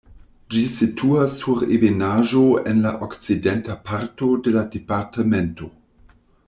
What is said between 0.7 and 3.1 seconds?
situas sur ebenaĵo en la